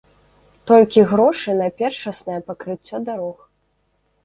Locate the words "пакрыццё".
2.51-3.03